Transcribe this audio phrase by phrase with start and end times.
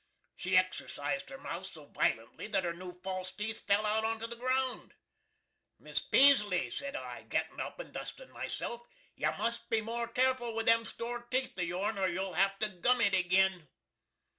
[0.35, 4.35] She exercised her mouth so vilently that her new false teeth fell out onto the
[4.35, 4.95] ground.
[5.77, 8.81] "Miss Peaseley," sed I, gittin up and dustin myself,
[9.15, 12.69] "you must be more careful with them store teeth of your'n or you'll have to
[12.69, 13.67] gum it agin!"